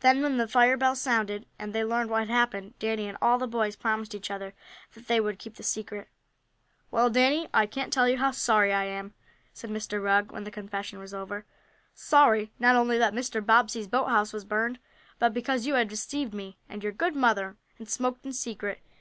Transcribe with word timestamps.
Then, 0.00 0.20
when 0.20 0.36
the 0.36 0.48
fire 0.48 0.76
bells 0.76 1.00
sounded, 1.00 1.46
and 1.56 1.72
they 1.72 1.84
learned 1.84 2.10
what 2.10 2.18
had 2.26 2.28
happened, 2.28 2.76
Danny 2.80 3.06
and 3.06 3.16
all 3.22 3.38
the 3.38 3.46
boys 3.46 3.76
promised 3.76 4.16
each 4.16 4.28
other 4.28 4.52
that 4.94 5.06
they 5.06 5.20
would 5.20 5.38
keep 5.38 5.54
the 5.54 5.62
secret. 5.62 6.08
"Well, 6.90 7.08
Danny, 7.08 7.46
I 7.54 7.66
can't 7.66 7.92
tell 7.92 8.08
you 8.08 8.18
how 8.18 8.32
sorry 8.32 8.72
I 8.72 8.82
am," 8.86 9.14
said 9.52 9.70
Mr. 9.70 10.02
Rugg, 10.02 10.32
when 10.32 10.42
the 10.42 10.50
confession 10.50 10.98
was 10.98 11.14
over. 11.14 11.46
"Sorry 11.94 12.50
not 12.58 12.74
only 12.74 12.98
that 12.98 13.14
Mr. 13.14 13.40
Bobbsey's 13.46 13.86
boathouse 13.86 14.32
was 14.32 14.44
burned, 14.44 14.80
but 15.20 15.32
because 15.32 15.66
you 15.68 15.74
have 15.74 15.86
deceived 15.86 16.34
me, 16.34 16.58
and 16.68 16.82
your 16.82 16.90
good 16.90 17.14
mother, 17.14 17.56
and 17.78 17.88
smoked 17.88 18.26
in 18.26 18.32
secret. 18.32 18.80